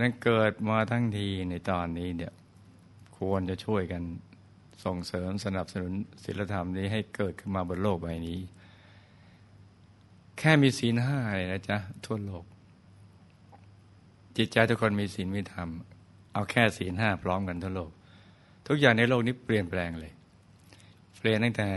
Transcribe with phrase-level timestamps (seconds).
[0.00, 2.32] เพราะนั้นเกิดมาทั้งทีในตอนนี้เนี่ย
[3.18, 4.02] ควรจะช่วยกัน
[4.84, 5.92] ส่งเสริมสนับสนุน
[6.24, 8.38] ศีลธรรมนี้ให้เกิดขึ้นมาบนโลกใบนี้
[10.38, 12.44] แค่มีศีลห้าเลยนะจ๊ะ ทั่วโลก
[14.36, 15.68] จิตใจทุกคนมีศีลมีธรรม
[16.32, 17.90] เอาแค่ศีลห้าพร้อมกันทั่วโลก
[18.66, 20.12] ทุกอย่างในโลกนี้เปลี่ยนแปลงเลย
[21.18, 21.70] เปลี่ยนตั้งแต่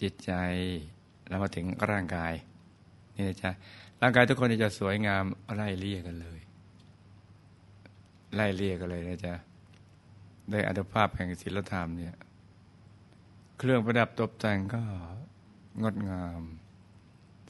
[0.00, 0.32] จิตใจ
[1.28, 2.32] แล้วมาถึงร่างกาย
[3.14, 3.52] นี่นะจ๊ะ
[4.00, 6.40] ร่างกายทุกคนจะสวยงามไล่เลี่ยกันเลย
[8.34, 9.34] ไล่เลี่ยกันเลยนะจ๊ะ
[10.50, 12.14] ได้อัตภาพแห่งศิลธรรมเนี่ย
[13.58, 14.82] เครื่องประดับตกแต่งก็
[15.82, 16.42] งดงาม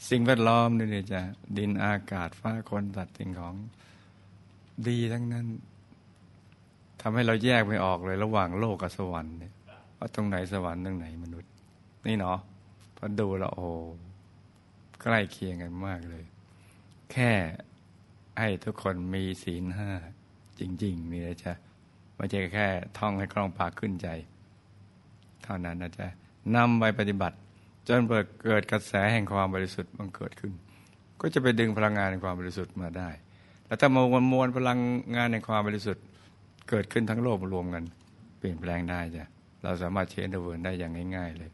[0.08, 1.20] สิ่งแวดล้อมนี่จะ
[1.58, 3.54] ดินอากาศฟ้าคนสัตว์สิ่งของ
[4.88, 5.46] ดีทั้งนั้น
[7.00, 9.52] ทำให้เราแยกไม่ออกเลยระหว่างโลกกับสวรรค์เนี่ย
[9.98, 11.52] ว่าตรงไหนสวรรค์ตรงไหนมนุษย์
[12.06, 12.38] นี่เนาะ
[12.96, 13.68] พอดูแล้วโอ้
[15.02, 16.24] ใกล้เคียงกันมากเลย
[17.12, 17.32] แค่
[18.38, 19.90] ให้ทุกคนมีศีลห้า
[20.60, 21.52] จริง ๆ นี่นะจ๊ะ
[22.16, 22.66] ไม่ใช่แค่
[22.98, 24.08] ท่องให้คล่องปากขึ้นใจ
[25.44, 26.06] เท่านั้นนะจ๊ะ
[26.56, 27.36] นำไปปฏิบัติ
[27.88, 28.00] จน
[28.44, 30.52] เกิดกระแสแห่งความบริสุทธิ์บังเกิดขึ้น
[31.20, 33.08] ก็จะไปดึงพลังงานในความบริสุทธิ์มาได้
[33.66, 34.78] แล้วถ้ามวลมวลพลัง
[35.16, 36.04] งานในความบริสุทธิ์
[36.68, 37.84] เกิดขึ้นทั้งโลกรวมกัน
[38.38, 39.24] เปลี่ยนแปลงได้จ้ะ
[39.62, 41.50] เราสามารถเชนเดเวิร์นได้อย่างง่าย ๆเลย